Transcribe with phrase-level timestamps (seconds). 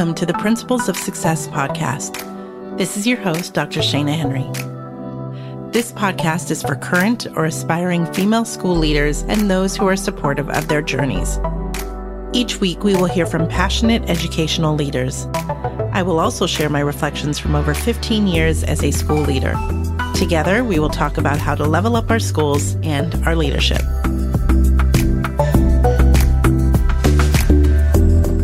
[0.00, 2.16] Welcome to the Principles of Success podcast.
[2.78, 3.80] This is your host, Dr.
[3.80, 4.46] Shana Henry.
[5.72, 10.48] This podcast is for current or aspiring female school leaders and those who are supportive
[10.48, 11.38] of their journeys.
[12.32, 15.26] Each week, we will hear from passionate educational leaders.
[15.92, 19.54] I will also share my reflections from over 15 years as a school leader.
[20.14, 23.82] Together, we will talk about how to level up our schools and our leadership.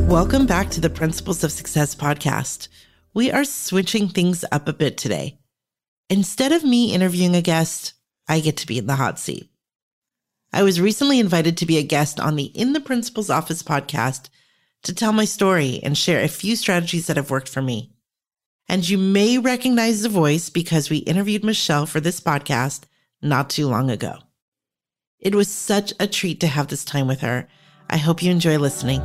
[0.07, 2.69] Welcome back to the Principles of Success podcast.
[3.13, 5.41] We are switching things up a bit today.
[6.09, 7.95] Instead of me interviewing a guest,
[8.29, 9.51] I get to be in the hot seat.
[10.53, 14.29] I was recently invited to be a guest on the In the Principal's Office podcast
[14.85, 17.93] to tell my story and share a few strategies that have worked for me.
[18.69, 22.85] And you may recognize the voice because we interviewed Michelle for this podcast
[23.21, 24.19] not too long ago.
[25.19, 27.49] It was such a treat to have this time with her.
[27.91, 29.03] I hope you enjoy listening.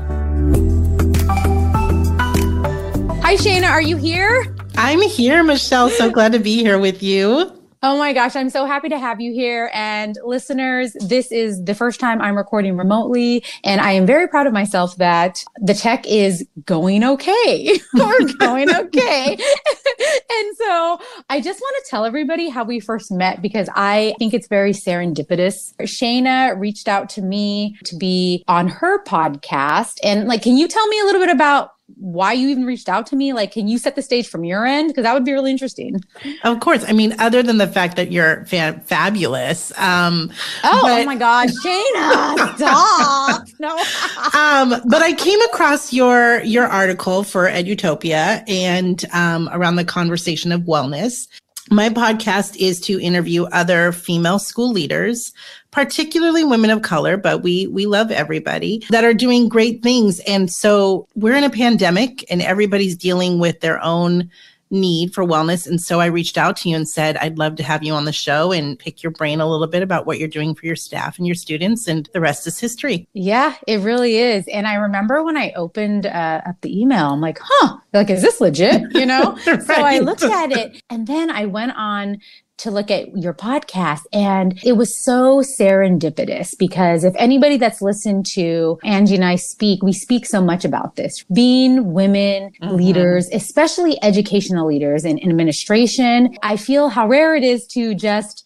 [3.31, 3.69] Hi, Shana.
[3.69, 4.53] Are you here?
[4.75, 5.89] I'm here, Michelle.
[5.89, 7.49] So glad to be here with you.
[7.81, 9.71] Oh my gosh, I'm so happy to have you here.
[9.73, 13.45] And listeners, this is the first time I'm recording remotely.
[13.63, 17.79] And I am very proud of myself that the tech is going okay.
[17.93, 19.29] We're going okay.
[19.37, 24.33] and so I just want to tell everybody how we first met because I think
[24.33, 25.73] it's very serendipitous.
[25.83, 29.99] Shana reached out to me to be on her podcast.
[30.03, 33.05] And like, can you tell me a little bit about why you even reached out
[33.07, 33.33] to me.
[33.33, 34.89] Like, can you set the stage from your end?
[34.89, 36.03] Because that would be really interesting.
[36.43, 36.83] Of course.
[36.87, 39.71] I mean, other than the fact that you're fa- fabulous.
[39.77, 40.31] Um,
[40.63, 43.47] oh, but, oh my God, Shana, stop.
[43.59, 43.77] no.
[44.39, 50.51] um, but I came across your your article for Edutopia and um, around the conversation
[50.51, 51.27] of wellness.
[51.69, 55.31] My podcast is to interview other female school leaders,
[55.71, 60.19] particularly women of color, but we we love everybody that are doing great things.
[60.21, 64.29] And so we're in a pandemic and everybody's dealing with their own
[64.71, 65.67] need for wellness.
[65.67, 68.05] And so I reached out to you and said, I'd love to have you on
[68.05, 70.77] the show and pick your brain a little bit about what you're doing for your
[70.77, 71.87] staff and your students.
[71.87, 73.07] And the rest is history.
[73.13, 74.47] Yeah, it really is.
[74.47, 78.21] And I remember when I opened uh, up the email, I'm like, huh, like, is
[78.21, 78.83] this legit?
[78.95, 79.37] You know?
[79.45, 79.61] right.
[79.63, 82.19] So I looked at it and then I went on
[82.61, 88.25] to look at your podcast and it was so serendipitous because if anybody that's listened
[88.25, 92.75] to Angie and I speak, we speak so much about this being women mm-hmm.
[92.75, 96.37] leaders, especially educational leaders in, in administration.
[96.43, 98.45] I feel how rare it is to just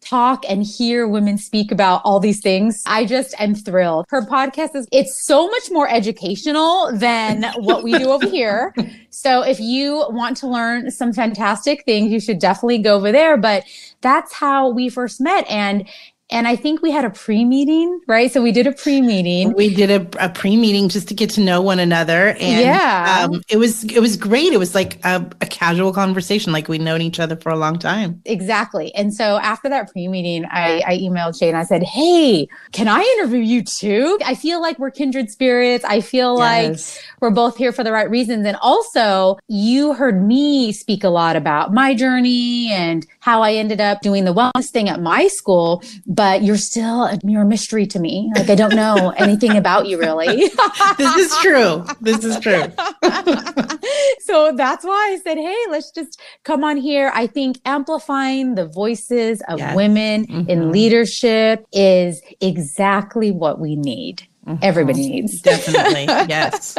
[0.00, 2.82] talk and hear women speak about all these things.
[2.86, 4.06] I just am thrilled.
[4.08, 8.74] Her podcast is, it's so much more educational than what we do over here.
[9.10, 13.36] So if you want to learn some fantastic things, you should definitely go over there.
[13.36, 13.64] But
[14.00, 15.48] that's how we first met.
[15.50, 15.88] And
[16.30, 18.30] and I think we had a pre meeting, right?
[18.30, 19.54] So we did a pre meeting.
[19.54, 22.28] We did a, a pre meeting just to get to know one another.
[22.28, 23.26] And yeah.
[23.30, 24.52] Um, it was it was great.
[24.52, 27.78] It was like a, a casual conversation, like we'd known each other for a long
[27.78, 28.20] time.
[28.26, 28.94] Exactly.
[28.94, 31.48] And so after that pre meeting, I, I emailed Shana.
[31.48, 34.18] And I said, Hey, can I interview you too?
[34.22, 35.82] I feel like we're kindred spirits.
[35.86, 36.96] I feel yes.
[36.96, 38.46] like we're both here for the right reasons.
[38.46, 43.80] And also, you heard me speak a lot about my journey and how I ended
[43.80, 45.82] up doing the wellness thing at my school
[46.18, 48.32] but you're still you're a mystery to me.
[48.34, 50.50] Like I don't know anything about you really.
[50.98, 51.86] this is true.
[52.00, 52.64] This is true.
[54.18, 57.12] so that's why I said, hey, let's just come on here.
[57.14, 59.76] I think amplifying the voices of yes.
[59.76, 60.50] women mm-hmm.
[60.50, 64.26] in leadership is exactly what we need.
[64.62, 65.40] Everybody needs.
[65.40, 66.06] Definitely.
[66.28, 66.76] Yes.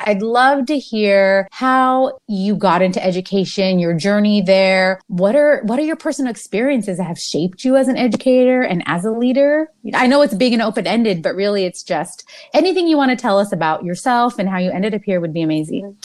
[0.00, 5.00] I'd love to hear how you got into education, your journey there.
[5.06, 8.82] What are what are your personal experiences that have shaped you as an educator and
[8.86, 9.68] as a leader?
[9.94, 13.38] I know it's big and open-ended, but really it's just anything you want to tell
[13.38, 15.96] us about yourself and how you ended up here would be amazing.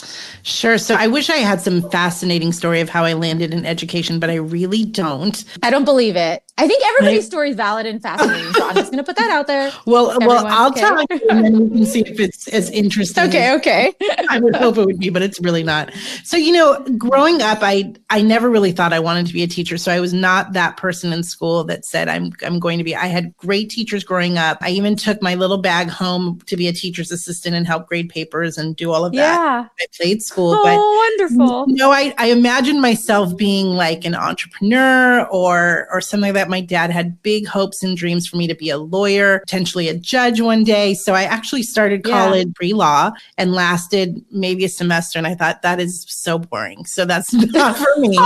[0.42, 0.78] Sure.
[0.78, 4.30] So I wish I had some fascinating story of how I landed in education, but
[4.30, 5.44] I really don't.
[5.62, 6.42] I don't believe it.
[6.58, 8.52] I think everybody's story is valid and fascinating.
[8.52, 9.72] So I'm just going to put that out there.
[9.86, 10.80] Well, well, I'll okay.
[10.80, 13.24] tell you, and then we can see if it's as interesting.
[13.24, 13.94] Okay, okay.
[14.28, 15.92] I would hope it would be, but it's really not.
[16.24, 19.46] So you know, growing up, I I never really thought I wanted to be a
[19.46, 19.78] teacher.
[19.78, 22.94] So I was not that person in school that said I'm I'm going to be.
[22.94, 24.58] I had great teachers growing up.
[24.60, 28.10] I even took my little bag home to be a teacher's assistant and help grade
[28.10, 29.18] papers and do all of that.
[29.18, 30.52] Yeah, I played school.
[30.52, 31.68] Oh, but, wonderful.
[31.68, 36.47] You know, I I imagined myself being like an entrepreneur or or something like that.
[36.48, 39.96] My dad had big hopes and dreams for me to be a lawyer, potentially a
[39.96, 40.94] judge one day.
[40.94, 42.52] So I actually started college yeah.
[42.54, 45.18] pre law and lasted maybe a semester.
[45.18, 46.84] And I thought that is so boring.
[46.86, 48.18] So that's not for me.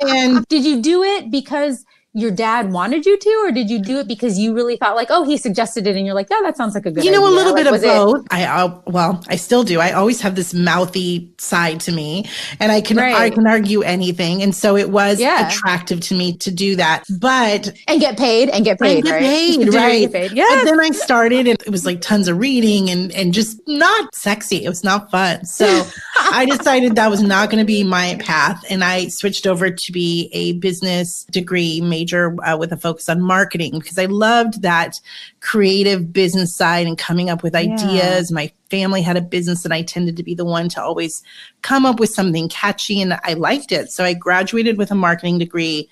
[0.08, 1.84] and did you do it because
[2.18, 5.08] your dad wanted you to, or did you do it because you really thought like,
[5.10, 7.04] oh, he suggested it, and you're like, yeah, that sounds like a good.
[7.04, 7.34] You know, idea.
[7.34, 8.24] a little like, bit of both.
[8.24, 9.80] It- I uh, well, I still do.
[9.80, 12.26] I always have this mouthy side to me,
[12.58, 13.14] and I can right.
[13.14, 15.48] I can argue anything, and so it was yeah.
[15.48, 17.04] attractive to me to do that.
[17.20, 19.20] But and get paid and get paid, get right?
[19.20, 20.10] paid, right?
[20.10, 20.44] Get Yeah.
[20.48, 24.14] But then I started, and it was like tons of reading and and just not
[24.14, 24.64] sexy.
[24.64, 25.44] It was not fun.
[25.44, 25.86] So
[26.32, 29.92] I decided that was not going to be my path, and I switched over to
[29.92, 35.00] be a business degree major uh, with a focus on marketing because I loved that
[35.40, 38.30] creative business side and coming up with ideas.
[38.30, 38.34] Yeah.
[38.34, 41.22] My family had a business and I tended to be the one to always
[41.62, 43.90] come up with something catchy and I liked it.
[43.90, 45.88] So I graduated with a marketing degree.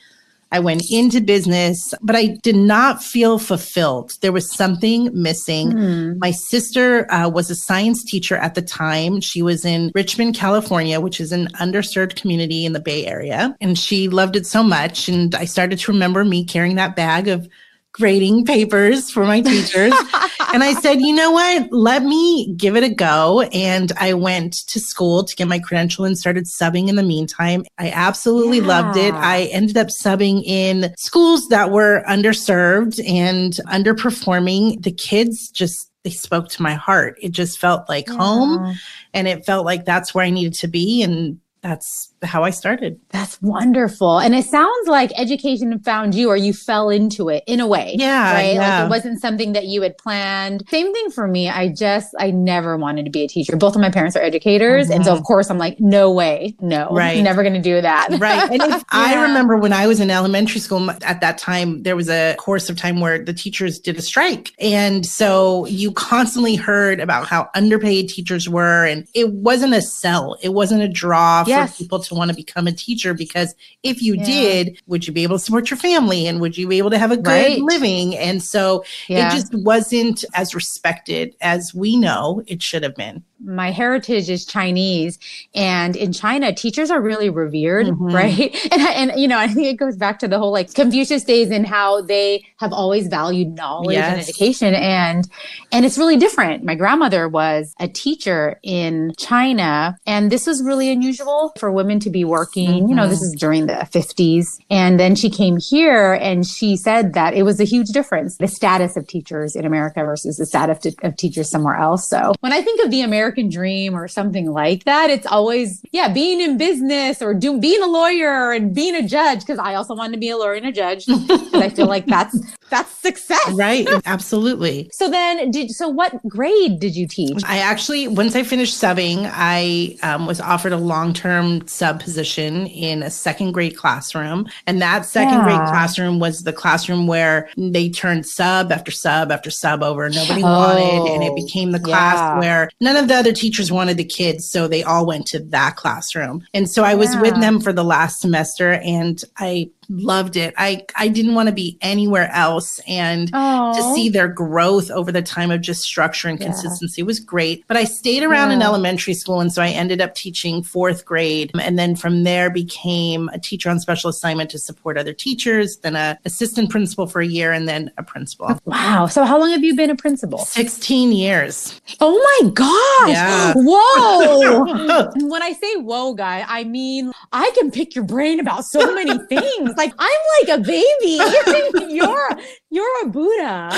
[0.57, 4.13] I went into business, but I did not feel fulfilled.
[4.23, 5.71] There was something missing.
[5.71, 6.19] Mm.
[6.19, 9.21] My sister uh, was a science teacher at the time.
[9.21, 13.55] She was in Richmond, California, which is an underserved community in the Bay Area.
[13.61, 15.11] And she loved it so much.
[15.11, 17.47] And I started to remember me carrying that bag of
[17.97, 19.93] grading papers for my teachers.
[20.53, 21.73] and I said, you know what?
[21.73, 23.43] Let me give it a go.
[23.53, 27.65] And I went to school to get my credential and started subbing in the meantime.
[27.79, 28.67] I absolutely yeah.
[28.67, 29.15] loved it.
[29.15, 34.83] I ended up subbing in schools that were underserved and underperforming.
[34.83, 37.19] The kids just they spoke to my heart.
[37.21, 38.17] It just felt like yeah.
[38.17, 38.79] home
[39.13, 41.03] and it felt like that's where I needed to be.
[41.03, 43.01] And that's how I started.
[43.11, 44.19] That's wonderful.
[44.19, 47.95] And it sounds like education found you or you fell into it in a way.
[47.99, 48.33] Yeah.
[48.33, 48.55] Right.
[48.55, 48.79] Yeah.
[48.79, 50.65] Like it wasn't something that you had planned.
[50.69, 51.49] Same thing for me.
[51.49, 53.57] I just, I never wanted to be a teacher.
[53.57, 54.87] Both of my parents are educators.
[54.87, 54.97] Mm-hmm.
[54.97, 56.57] And so, of course, I'm like, no way.
[56.61, 56.89] No.
[56.91, 57.23] Right.
[57.23, 58.09] Never going to do that.
[58.19, 58.47] Right.
[58.57, 58.81] And yeah.
[58.91, 62.71] I remember when I was in elementary school at that time, there was a course
[62.71, 64.53] of time where the teachers did a strike.
[64.59, 68.87] And so you constantly heard about how underpaid teachers were.
[68.87, 71.73] And it wasn't a sell, it wasn't a draw yes.
[71.73, 74.25] for people to want to become a teacher because if you yeah.
[74.25, 76.99] did, would you be able to support your family and would you be able to
[76.99, 77.61] have a good right.
[77.61, 78.17] living?
[78.17, 79.29] And so yeah.
[79.29, 84.45] it just wasn't as respected as we know it should have been my heritage is
[84.45, 85.19] Chinese,
[85.55, 88.15] and in China, teachers are really revered, mm-hmm.
[88.15, 88.57] right?
[88.77, 91.51] And and you know, I think it goes back to the whole like Confucius days
[91.51, 94.13] and how they have always valued knowledge yes.
[94.13, 95.29] and education, and
[95.73, 96.65] and it's really different.
[96.65, 102.11] My grandmother was a teacher in China, and this was really unusual for women to
[102.11, 102.69] be working.
[102.69, 102.89] Mm-hmm.
[102.89, 103.35] You know, this mm-hmm.
[103.35, 107.61] is during the fifties, and then she came here, and she said that it was
[107.61, 111.51] a huge difference the status of teachers in America versus the status of, of teachers
[111.51, 112.09] somewhere else.
[112.09, 115.11] So when I think of the American American dream or something like that.
[115.11, 119.45] It's always, yeah, being in business or doing being a lawyer and being a judge.
[119.45, 121.07] Cause I also wanted to be a lawyer and a judge.
[121.09, 122.39] I feel like that's
[122.71, 123.51] that's success.
[123.53, 123.87] Right.
[124.07, 124.91] Absolutely.
[124.93, 127.43] So then did so what grade did you teach?
[127.45, 133.03] I actually once I finished subbing, I um, was offered a long-term sub position in
[133.03, 134.49] a second grade classroom.
[134.67, 135.45] And that second yeah.
[135.45, 140.09] grade classroom was the classroom where they turned sub after sub after sub over.
[140.09, 141.13] Nobody oh, wanted.
[141.13, 142.39] And it became the class yeah.
[142.39, 145.77] where none of the other teachers wanted the kids, so they all went to that
[145.77, 146.45] classroom.
[146.53, 147.23] And so I was yeah.
[147.23, 150.55] with them for the last semester and I loved it.
[150.57, 153.75] I I didn't want to be anywhere else and Aww.
[153.77, 156.47] to see their growth over the time of just structure and yeah.
[156.47, 157.65] consistency was great.
[157.69, 158.57] But I stayed around yeah.
[158.57, 162.51] in elementary school and so I ended up teaching 4th grade and then from there
[162.51, 167.21] became a teacher on special assignment to support other teachers, then a assistant principal for
[167.21, 168.59] a year and then a principal.
[168.65, 169.07] Wow.
[169.07, 170.39] So how long have you been a principal?
[170.39, 171.81] 16 years.
[172.01, 173.11] Oh my gosh.
[173.11, 173.55] Yeah.
[173.57, 175.11] Whoa.
[175.29, 179.19] when I say whoa guy, I mean I can pick your brain about so many
[179.29, 181.95] things like I'm like a baby.
[181.95, 182.31] you're
[182.71, 183.71] you're a Buddha.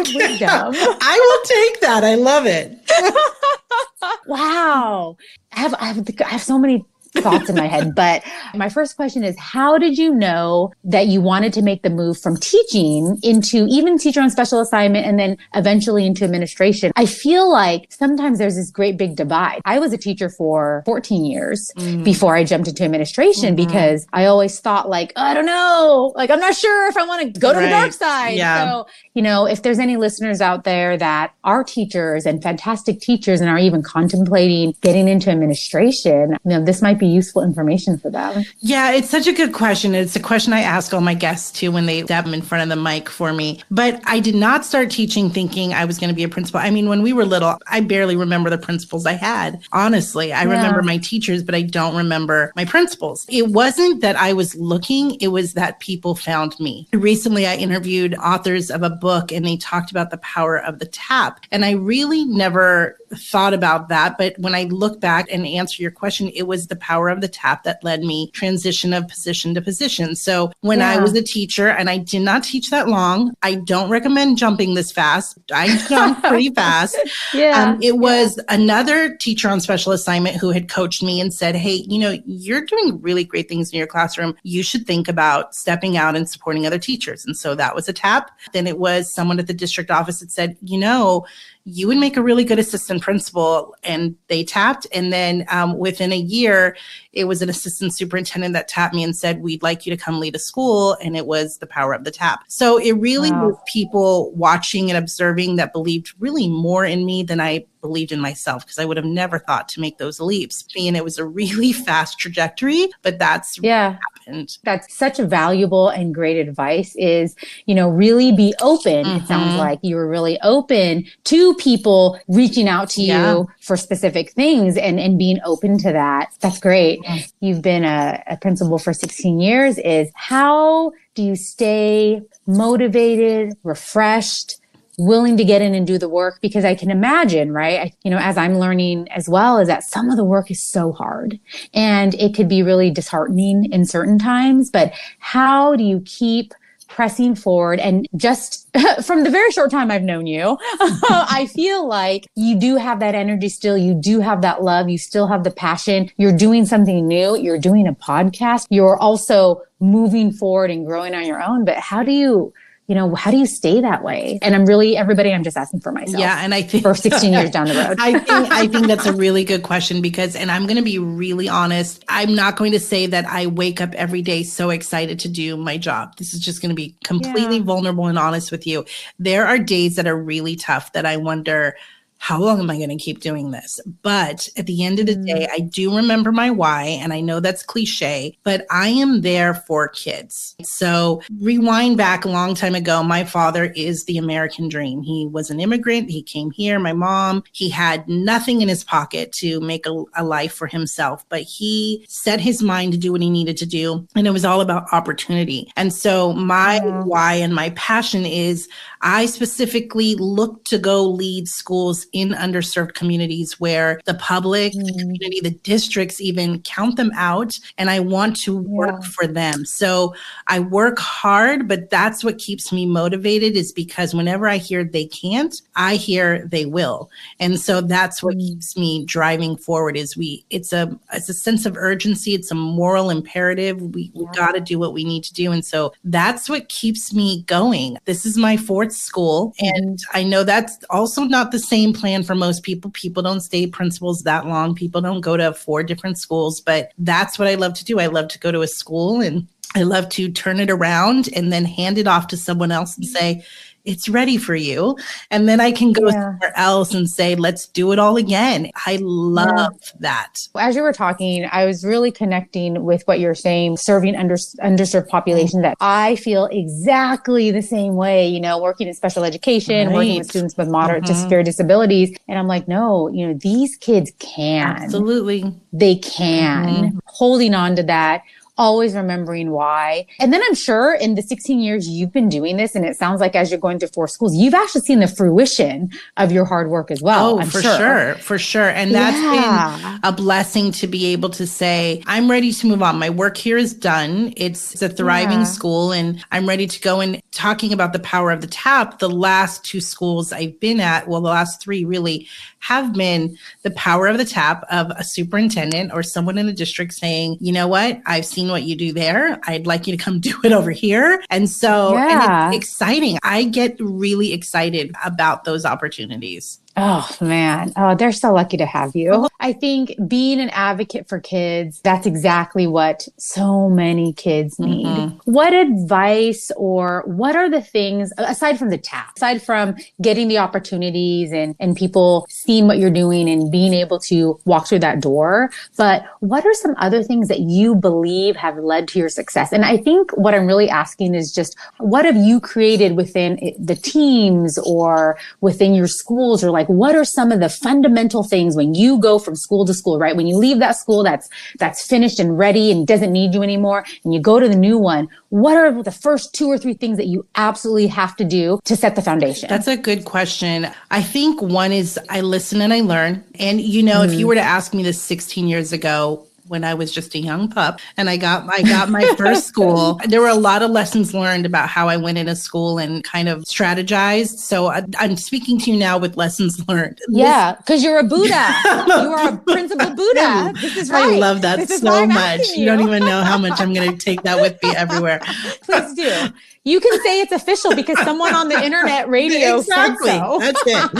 [0.00, 0.46] Okay.
[0.46, 2.04] I will take that.
[2.04, 2.78] I love it.
[4.26, 5.16] wow.
[5.52, 7.94] I have I have I have so many thoughts in my head.
[8.00, 8.22] But
[8.54, 12.18] my first question is how did you know that you wanted to make the move
[12.18, 16.92] from teaching into even teacher on special assignment and then eventually into administration?
[16.96, 19.60] I feel like sometimes there's this great big divide.
[19.64, 22.04] I was a teacher for 14 years mm.
[22.04, 23.66] before I jumped into administration mm-hmm.
[23.66, 27.04] because I always thought like, oh, I don't know, like I'm not sure if I
[27.06, 27.64] want to go to right.
[27.64, 28.36] the dark side.
[28.36, 28.70] Yeah.
[28.70, 33.40] So, you know, if there's any listeners out there that are teachers and fantastic teachers
[33.40, 38.10] and are even contemplating getting into administration, you know, this might be useful information for
[38.10, 38.44] them?
[38.60, 39.94] Yeah, it's such a good question.
[39.94, 42.68] It's a question I ask all my guests too when they step in front of
[42.68, 43.60] the mic for me.
[43.70, 46.60] But I did not start teaching thinking I was going to be a principal.
[46.60, 49.60] I mean, when we were little, I barely remember the principals I had.
[49.72, 50.50] Honestly, I yeah.
[50.50, 53.26] remember my teachers, but I don't remember my principals.
[53.28, 56.88] It wasn't that I was looking, it was that people found me.
[56.92, 60.86] Recently, I interviewed authors of a book and they talked about the power of the
[60.86, 61.40] tap.
[61.50, 64.16] And I really never thought about that.
[64.16, 67.28] But when I look back and answer your question, it was the power of the
[67.28, 70.14] tap that led me transition of position to position.
[70.14, 70.90] So when yeah.
[70.90, 74.74] I was a teacher and I did not teach that long, I don't recommend jumping
[74.74, 75.38] this fast.
[75.52, 76.96] I jumped pretty fast.
[77.34, 77.62] Yeah.
[77.62, 78.54] Um, it was yeah.
[78.54, 82.64] another teacher on special assignment who had coached me and said, Hey, you know, you're
[82.64, 84.36] doing really great things in your classroom.
[84.42, 87.24] You should think about stepping out and supporting other teachers.
[87.24, 88.30] And so that was a tap.
[88.52, 91.26] Then it was someone at the district office that said, you know,
[91.64, 93.74] you would make a really good assistant principal.
[93.82, 94.86] And they tapped.
[94.92, 96.76] And then um, within a year,
[97.12, 100.20] it was an assistant superintendent that tapped me and said, We'd like you to come
[100.20, 100.96] lead a school.
[101.02, 102.44] And it was the power of the tap.
[102.48, 103.48] So it really wow.
[103.48, 108.20] was people watching and observing that believed really more in me than I believed in
[108.20, 110.64] myself because I would have never thought to make those leaps.
[110.76, 113.96] And it was a really fast trajectory, but that's yeah.
[114.26, 114.58] happened.
[114.64, 117.34] That's such a valuable and great advice is,
[117.66, 119.04] you know, really be open.
[119.04, 119.24] Mm-hmm.
[119.24, 119.58] It sounds mm-hmm.
[119.58, 123.32] like you were really open to people reaching out to yeah.
[123.32, 126.32] you for specific things and, and being open to that.
[126.40, 127.00] That's great.
[127.40, 134.60] You've been a, a principal for 16 years is how do you stay motivated, refreshed,
[135.00, 137.80] willing to get in and do the work because I can imagine, right?
[137.80, 140.62] I, you know, as I'm learning as well, is that some of the work is
[140.62, 141.40] so hard
[141.72, 144.70] and it could be really disheartening in certain times.
[144.70, 146.52] But how do you keep
[146.90, 148.68] pressing forward and just
[149.04, 153.14] from the very short time I've known you, I feel like you do have that
[153.14, 153.78] energy still.
[153.78, 154.88] You do have that love.
[154.88, 156.10] You still have the passion.
[156.18, 157.38] You're doing something new.
[157.38, 158.66] You're doing a podcast.
[158.68, 161.64] You're also moving forward and growing on your own.
[161.64, 162.52] But how do you,
[162.90, 164.40] you know, how do you stay that way?
[164.42, 165.32] And I'm really everybody.
[165.32, 166.18] I'm just asking for myself.
[166.18, 168.00] Yeah, and I think for 16 years down the road.
[168.00, 170.98] I think I think that's a really good question because, and I'm going to be
[170.98, 172.04] really honest.
[172.08, 175.56] I'm not going to say that I wake up every day so excited to do
[175.56, 176.16] my job.
[176.16, 177.62] This is just going to be completely yeah.
[177.62, 178.84] vulnerable and honest with you.
[179.20, 181.76] There are days that are really tough that I wonder
[182.20, 183.80] how long am I going to keep doing this?
[184.02, 185.52] But at the end of the day, mm.
[185.52, 186.84] I do remember my why.
[186.84, 190.54] And I know that's cliche, but I am there for kids.
[190.62, 193.02] So rewind back a long time ago.
[193.02, 195.02] My father is the American dream.
[195.02, 196.10] He was an immigrant.
[196.10, 196.78] He came here.
[196.78, 201.24] My mom, he had nothing in his pocket to make a, a life for himself,
[201.30, 204.06] but he set his mind to do what he needed to do.
[204.14, 205.72] And it was all about opportunity.
[205.74, 208.68] And so my why and my passion is
[209.00, 214.84] I specifically look to go lead schools in underserved communities where the public, mm.
[214.86, 217.58] the community, the districts even count them out.
[217.78, 219.08] And I want to work yeah.
[219.08, 219.64] for them.
[219.64, 220.14] So
[220.46, 225.06] I work hard, but that's what keeps me motivated is because whenever I hear they
[225.06, 227.10] can't, I hear they will.
[227.38, 228.40] And so that's what mm.
[228.40, 232.54] keeps me driving forward is we it's a it's a sense of urgency, it's a
[232.54, 233.80] moral imperative.
[233.80, 234.22] We, yeah.
[234.22, 235.52] we got to do what we need to do.
[235.52, 237.98] And so that's what keeps me going.
[238.04, 239.54] This is my fourth school.
[239.60, 242.90] And I know that's also not the same plan for most people.
[242.90, 247.38] People don't stay principals that long, people don't go to four different schools, but that's
[247.38, 248.00] what I love to do.
[248.00, 251.52] I love to go to a school and I love to turn it around and
[251.52, 253.44] then hand it off to someone else and say,
[253.84, 254.96] it's ready for you.
[255.30, 256.12] And then I can go yeah.
[256.12, 258.70] somewhere else and say, let's do it all again.
[258.86, 259.90] I love yeah.
[260.00, 260.34] that.
[260.56, 265.08] As you were talking, I was really connecting with what you're saying, serving under, underserved
[265.08, 269.94] population that I feel exactly the same way, you know, working in special education, right.
[269.94, 271.14] working with students with moderate mm-hmm.
[271.14, 272.16] to severe disabilities.
[272.28, 274.66] And I'm like, no, you know, these kids can.
[274.66, 275.54] Absolutely.
[275.72, 276.68] They can.
[276.68, 276.98] Mm-hmm.
[277.06, 278.22] Holding on to that
[278.60, 280.06] always remembering why.
[280.20, 283.18] And then I'm sure in the 16 years you've been doing this, and it sounds
[283.18, 286.68] like as you're going to four schools, you've actually seen the fruition of your hard
[286.68, 287.36] work as well.
[287.36, 287.76] Oh, I'm for sure.
[287.78, 288.14] sure.
[288.16, 288.68] For sure.
[288.68, 289.78] And that's yeah.
[289.80, 292.98] been a blessing to be able to say, I'm ready to move on.
[292.98, 294.34] My work here is done.
[294.36, 295.44] It's, it's a thriving yeah.
[295.44, 297.00] school and I'm ready to go.
[297.00, 301.08] And talking about the power of the tap, the last two schools I've been at,
[301.08, 302.28] well, the last three really
[302.60, 306.92] have been the power of the tap of a superintendent or someone in the district
[306.92, 309.40] saying, you know what, I've seen what you do there.
[309.46, 311.22] I'd like you to come do it over here.
[311.30, 312.46] And so yeah.
[312.46, 313.18] and it's exciting.
[313.22, 316.60] I get really excited about those opportunities.
[316.82, 317.72] Oh man.
[317.76, 319.12] Oh, they're so lucky to have you.
[319.12, 319.28] Uh-huh.
[319.38, 324.86] I think being an advocate for kids, that's exactly what so many kids need.
[324.86, 325.30] Mm-hmm.
[325.30, 330.38] What advice or what are the things aside from the tap, aside from getting the
[330.38, 335.00] opportunities and, and people seeing what you're doing and being able to walk through that
[335.00, 339.52] door, but what are some other things that you believe have led to your success?
[339.52, 343.76] And I think what I'm really asking is just what have you created within the
[343.76, 348.74] teams or within your schools or like what are some of the fundamental things when
[348.74, 350.14] you go from school to school, right?
[350.14, 353.84] When you leave that school that's, that's finished and ready and doesn't need you anymore
[354.04, 356.96] and you go to the new one, what are the first two or three things
[356.96, 359.48] that you absolutely have to do to set the foundation?
[359.48, 360.68] That's a good question.
[360.90, 363.24] I think one is I listen and I learn.
[363.38, 364.12] And, you know, mm-hmm.
[364.12, 367.18] if you were to ask me this 16 years ago, when I was just a
[367.20, 370.00] young pup and I got I got my first school.
[370.10, 373.28] There were a lot of lessons learned about how I went into school and kind
[373.28, 374.38] of strategized.
[374.38, 376.98] So I, am speaking to you now with lessons learned.
[377.08, 378.54] Yeah, because you're a Buddha.
[378.88, 380.52] you are a principal Buddha.
[380.60, 381.14] This is right.
[381.14, 382.48] I love that this so much.
[382.48, 382.60] You.
[382.60, 385.20] you don't even know how much I'm going to take that with me everywhere.
[385.62, 386.30] Please do
[386.70, 390.10] you can say it's official because someone on the internet radio exactly.
[390.10, 390.38] So.
[390.40, 390.90] That's it.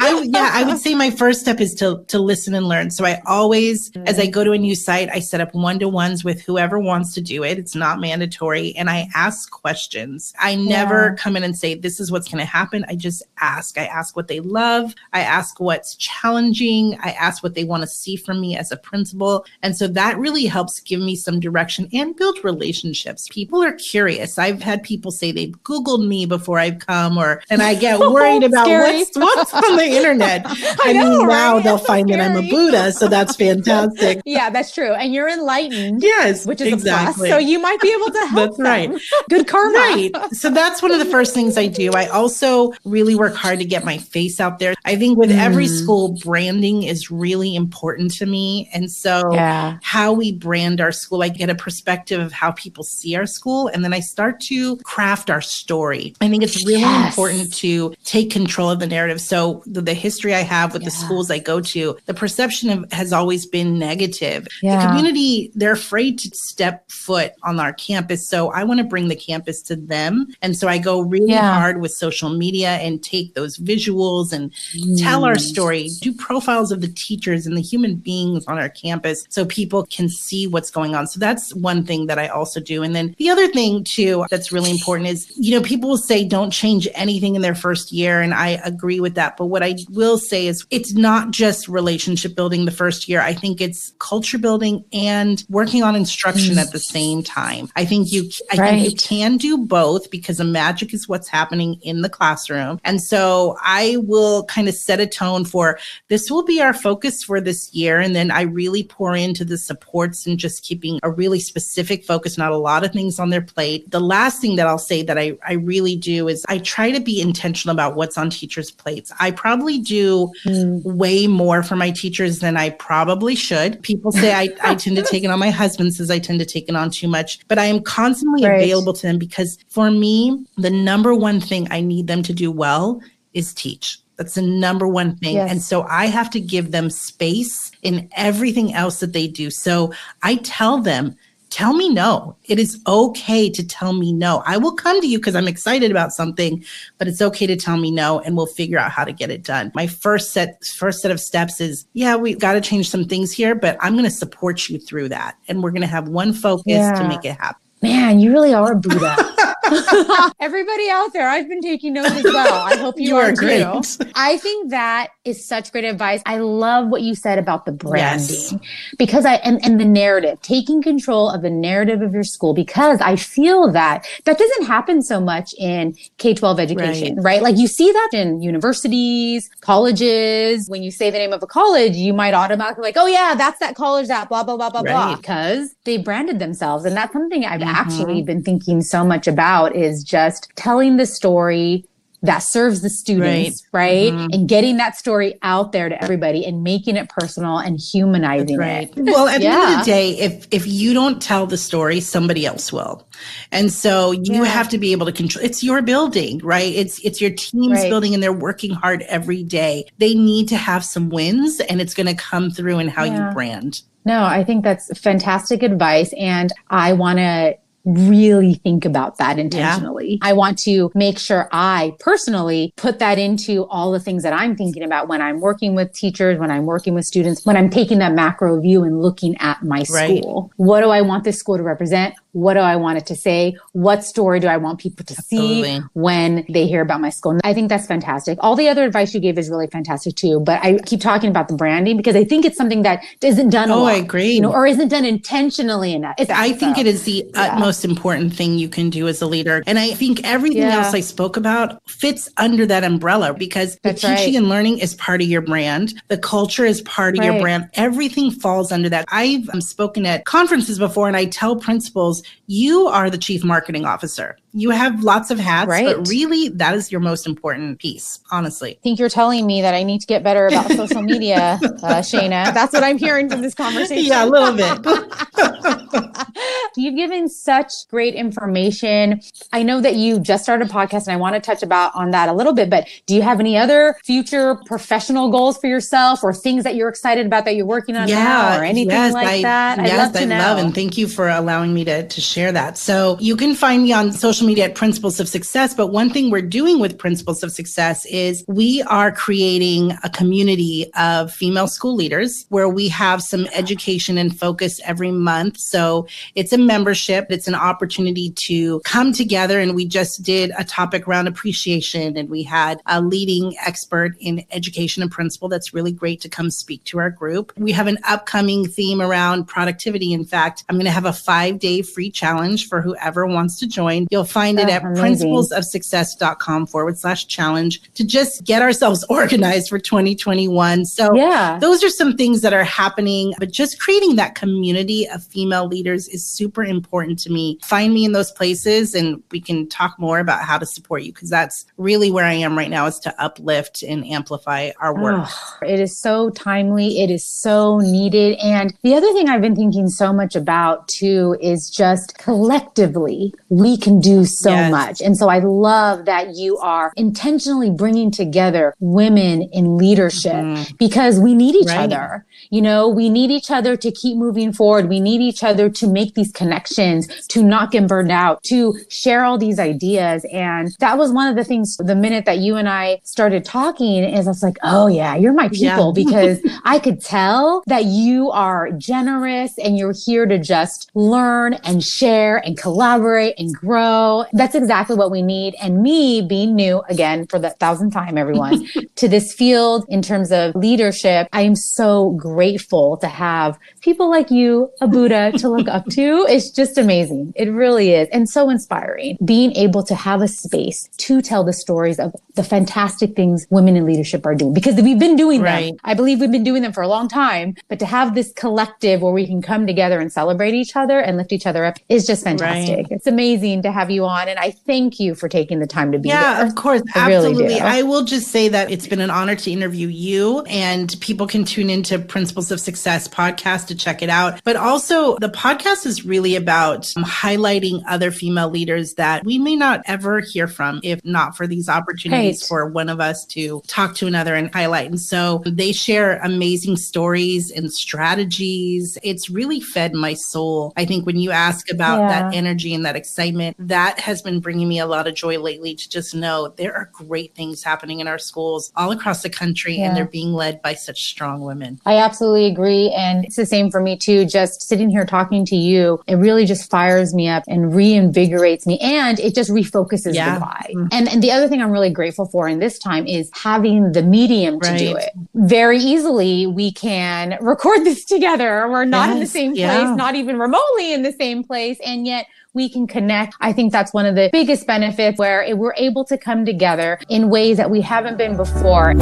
[0.00, 2.90] I, yeah, I would say my first step is to to listen and learn.
[2.90, 4.30] So I always, as I mm-hmm.
[4.30, 7.20] go to a new site, I set up one to ones with whoever wants to
[7.20, 7.58] do it.
[7.58, 10.32] It's not mandatory, and I ask questions.
[10.40, 11.22] I never yeah.
[11.22, 12.84] come in and say this is what's going to happen.
[12.88, 13.76] I just ask.
[13.76, 14.94] I ask what they love.
[15.12, 16.98] I ask what's challenging.
[17.02, 20.18] I ask what they want to see from me as a principal, and so that
[20.18, 23.28] really helps give me some direction and build relationships.
[23.30, 24.38] People are curious.
[24.38, 27.98] I've had people people say they've Googled me before I've come, or and I get
[28.00, 30.42] worried about what's, what's on the internet.
[30.46, 33.36] I, I know, mean, now they'll that's find so that I'm a Buddha, so that's
[33.36, 34.20] fantastic.
[34.26, 34.92] yeah, that's true.
[34.92, 36.02] And you're enlightened.
[36.02, 37.30] Yes, which is exactly.
[37.30, 37.42] a plus.
[37.42, 38.34] So you might be able to help.
[38.34, 38.90] that's right.
[39.28, 39.78] Good karma.
[39.78, 40.12] Right.
[40.32, 41.92] So that's one of the first things I do.
[41.92, 44.74] I also really work hard to get my face out there.
[44.84, 45.38] I think with mm.
[45.38, 48.68] every school, branding is really important to me.
[48.72, 49.78] And so yeah.
[49.82, 53.68] how we brand our school, I get a perspective of how people see our school.
[53.68, 56.14] And then I start to craft our story.
[56.20, 57.12] I think it's really yes.
[57.12, 59.20] important to take control of the narrative.
[59.20, 60.88] So the, the history I have with yeah.
[60.88, 64.48] the schools I go to, the perception of, has always been negative.
[64.62, 64.82] Yeah.
[64.82, 68.28] The community, they're afraid to step foot on our campus.
[68.28, 70.26] So I want to bring the campus to them.
[70.42, 71.54] And so I go really yeah.
[71.54, 75.00] hard with social media and take those visuals and mm.
[75.00, 79.24] tell our story, do profiles of the teachers and the human beings on our campus
[79.28, 81.06] so people can see what's going on.
[81.06, 82.82] So that's one thing that I also do.
[82.82, 86.24] And then the other thing too that's really important is, you know, people will say
[86.24, 88.20] don't change anything in their first year.
[88.20, 89.36] And I agree with that.
[89.36, 93.20] But what I will say is it's not just relationship building the first year.
[93.20, 97.68] I think it's culture building and working on instruction at the same time.
[97.76, 98.70] I think you, I right.
[98.70, 102.80] think you can do both because the magic is what's happening in the classroom.
[102.84, 105.78] And so I will kind of set a tone for
[106.08, 108.00] this will be our focus for this year.
[108.00, 112.38] And then I really pour into the supports and just keeping a really specific focus,
[112.38, 113.90] not a lot of things on their plate.
[113.90, 117.00] The last thing that I'll say that I, I really do is I try to
[117.00, 119.12] be intentional about what's on teachers' plates.
[119.20, 120.82] I probably do mm.
[120.84, 123.82] way more for my teachers than I probably should.
[123.82, 125.38] People say I, I tend to take it on.
[125.38, 128.46] My husband says I tend to take it on too much, but I am constantly
[128.46, 128.62] right.
[128.62, 132.50] available to them because for me, the number one thing I need them to do
[132.50, 133.02] well
[133.34, 133.98] is teach.
[134.16, 135.36] That's the number one thing.
[135.36, 135.50] Yes.
[135.50, 139.50] And so I have to give them space in everything else that they do.
[139.50, 141.16] So I tell them,
[141.50, 142.36] tell me no.
[142.44, 144.42] It is okay to tell me no.
[144.46, 146.64] I will come to you because I'm excited about something,
[146.98, 149.42] but it's okay to tell me no and we'll figure out how to get it
[149.42, 149.72] done.
[149.74, 153.32] My first set first set of steps is, yeah, we've got to change some things
[153.32, 155.36] here, but I'm going to support you through that.
[155.48, 156.92] And we're going to have one focus yeah.
[156.94, 157.60] to make it happen.
[157.82, 159.16] Man, you really are a Buddha.
[160.40, 162.62] Everybody out there, I've been taking notes as well.
[162.62, 163.62] I hope you, you are, are great.
[163.62, 164.06] too.
[164.14, 166.22] I think that is such great advice.
[166.26, 168.54] I love what you said about the branding yes.
[168.98, 173.00] because I and, and the narrative, taking control of the narrative of your school because
[173.00, 177.24] I feel that that doesn't happen so much in K-12 education, right?
[177.24, 177.42] right?
[177.42, 180.68] Like you see that in universities, colleges.
[180.68, 183.58] When you say the name of a college, you might automatically like, oh yeah, that's
[183.60, 184.92] that college that blah blah blah blah right.
[184.92, 186.84] blah because they branded themselves.
[186.84, 187.68] And that's something I've mm-hmm.
[187.68, 191.84] actually been thinking so much about about is just telling the story
[192.22, 193.80] that serves the students, right?
[193.80, 194.12] right?
[194.12, 194.26] Mm-hmm.
[194.34, 198.92] And getting that story out there to everybody and making it personal and humanizing right.
[198.94, 199.04] it.
[199.04, 199.50] Well, at yeah.
[199.50, 203.08] the end of the day, if if you don't tell the story, somebody else will.
[203.52, 204.44] And so you yeah.
[204.44, 206.70] have to be able to control it's your building, right?
[206.74, 207.88] It's it's your team's right.
[207.88, 209.86] building and they're working hard every day.
[209.96, 213.28] They need to have some wins and it's going to come through in how yeah.
[213.28, 213.80] you brand.
[214.04, 220.12] No, I think that's fantastic advice and I want to really think about that intentionally.
[220.12, 220.28] Yeah.
[220.28, 224.56] I want to make sure I personally put that into all the things that I'm
[224.56, 227.98] thinking about when I'm working with teachers, when I'm working with students, when I'm taking
[228.00, 230.18] that macro view and looking at my right.
[230.18, 230.52] school.
[230.56, 232.14] What do I want this school to represent?
[232.32, 233.56] What do I want it to say?
[233.72, 235.88] What story do I want people to see Absolutely.
[235.94, 237.38] when they hear about my school?
[237.44, 238.38] I think that's fantastic.
[238.40, 240.40] All the other advice you gave is really fantastic too.
[240.40, 243.70] But I keep talking about the branding because I think it's something that isn't done.
[243.70, 244.32] Oh, I agree.
[244.32, 246.14] You know, or isn't done intentionally enough.
[246.18, 246.82] It's I think so.
[246.82, 247.54] it is the yeah.
[247.54, 249.62] utmost important thing you can do as a leader.
[249.66, 250.84] And I think everything yeah.
[250.84, 254.38] else I spoke about fits under that umbrella because that's the teaching right.
[254.38, 256.00] and learning is part of your brand.
[256.08, 257.32] The culture is part of right.
[257.32, 257.68] your brand.
[257.74, 259.04] Everything falls under that.
[259.08, 263.84] I've um, spoken at conferences before and I tell principals, you are the chief marketing
[263.84, 264.36] officer.
[264.52, 265.86] You have lots of hats, right.
[265.86, 268.72] but really that is your most important piece, honestly.
[268.72, 272.00] I think you're telling me that I need to get better about social media, uh,
[272.00, 272.52] Shana.
[272.52, 274.04] That's what I'm hearing from this conversation.
[274.04, 276.26] Yeah, a little bit.
[276.76, 279.20] You've given such great information.
[279.52, 282.10] I know that you just started a podcast and I want to touch about on
[282.10, 286.22] that a little bit, but do you have any other future professional goals for yourself
[286.22, 289.12] or things that you're excited about that you're working on yeah, now or anything yes,
[289.12, 289.78] like I, that?
[289.78, 290.38] Yes, I'd love to I know.
[290.38, 292.78] love and thank you for allowing me to, to share that.
[292.78, 295.74] So you can find me on social media at Principles of Success.
[295.74, 300.90] But one thing we're doing with Principles of Success is we are creating a community
[300.94, 305.58] of female school leaders where we have some education and focus every month.
[305.58, 307.26] So it's a membership.
[307.30, 309.60] It's an opportunity to come together.
[309.60, 314.44] And we just did a topic around appreciation and we had a leading expert in
[314.50, 317.52] education and principal that's really great to come speak to our group.
[317.56, 320.12] We have an upcoming theme around productivity.
[320.12, 323.66] In fact, I'm going to have a five day free challenge for whoever wants to
[323.66, 324.06] join.
[324.10, 330.84] You'll find it at principlesofsuccess.com forward slash challenge to just get ourselves organized for 2021.
[330.86, 335.22] So yeah, those are some things that are happening, but just creating that community of
[335.24, 337.58] female leaders is super important to me.
[337.62, 341.12] Find me in those places and we can talk more about how to support you
[341.12, 345.26] because that's really where I am right now is to uplift and amplify our work.
[345.26, 347.00] Oh, it is so timely.
[347.00, 348.38] It is so needed.
[348.38, 353.76] And the other thing I've been thinking so much about too is just collectively we
[353.76, 354.70] can do so yes.
[354.70, 355.00] much.
[355.00, 360.76] And so I love that you are intentionally bringing together women in leadership mm-hmm.
[360.78, 361.92] because we need each right.
[361.92, 362.26] other.
[362.50, 364.88] You know, we need each other to keep moving forward.
[364.88, 369.24] We need each other to make these connections, to not get burned out, to share
[369.24, 370.24] all these ideas.
[370.32, 374.04] And that was one of the things the minute that you and I started talking
[374.04, 376.04] is I was like, oh yeah, you're my people yeah.
[376.04, 381.82] because I could tell that you are generous and you're here to just learn and
[381.82, 384.09] share and collaborate and grow.
[384.32, 385.54] That's exactly what we need.
[385.60, 390.32] And me being new again for the thousandth time, everyone to this field in terms
[390.32, 395.68] of leadership, I am so grateful to have people like you, a Buddha to look
[395.68, 396.26] up to.
[396.40, 397.32] It's just amazing.
[397.34, 398.08] It really is.
[398.12, 399.18] And so inspiring.
[399.24, 403.76] Being able to have a space to tell the stories of the fantastic things women
[403.76, 405.72] in leadership are doing because we've been doing right.
[405.72, 405.80] them.
[405.84, 409.02] I believe we've been doing them for a long time, but to have this collective
[409.02, 412.06] where we can come together and celebrate each other and lift each other up is
[412.06, 412.76] just fantastic.
[412.76, 412.86] Right.
[412.90, 414.28] It's amazing to have you on.
[414.28, 416.44] And I thank you for taking the time to be yeah, here.
[416.44, 416.82] Yeah, of course.
[416.94, 417.44] I absolutely.
[417.44, 421.26] Really I will just say that it's been an honor to interview you and people
[421.26, 424.40] can tune into Principles of Success podcast to check it out.
[424.44, 429.56] But also the podcast is really about um, highlighting other female leaders that we may
[429.56, 432.48] not ever hear from if not for these opportunities right.
[432.48, 434.90] for one of us to talk to another and highlight.
[434.90, 438.98] And so they share amazing stories and strategies.
[439.02, 440.72] It's really fed my soul.
[440.76, 442.08] I think when you ask about yeah.
[442.08, 445.74] that energy and that excitement, that has been bringing me a lot of joy lately
[445.74, 449.76] to just know there are great things happening in our schools all across the country
[449.76, 449.88] yeah.
[449.88, 451.80] and they're being led by such strong women.
[451.86, 452.90] I absolutely agree.
[452.90, 454.24] And it's the same for me too.
[454.24, 458.78] Just sitting here talking to you, it really just fires me up and reinvigorates me
[458.78, 460.34] and it just refocuses yeah.
[460.34, 460.66] the why.
[460.70, 460.86] Mm-hmm.
[460.92, 464.02] And, and the other thing I'm really grateful for in this time is having the
[464.02, 464.78] medium right.
[464.78, 465.10] to do it.
[465.34, 468.68] Very easily, we can record this together.
[468.68, 469.14] We're not yes.
[469.14, 469.94] in the same place, yeah.
[469.94, 471.78] not even remotely in the same place.
[471.84, 473.34] And yet we can connect.
[473.40, 477.28] I think that's one of the biggest benefits where we're able to come together in
[477.28, 478.94] ways that we haven't been before.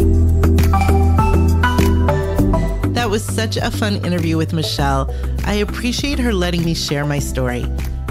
[3.09, 5.11] That was such a fun interview with Michelle.
[5.47, 7.65] I appreciate her letting me share my story.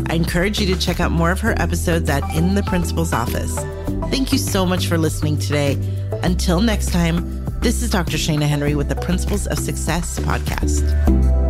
[0.07, 3.59] I encourage you to check out more of her episodes at In the Principal's Office.
[4.09, 5.73] Thank you so much for listening today.
[6.23, 8.17] Until next time, this is Dr.
[8.17, 11.46] Shana Henry with the Principles of Success podcast.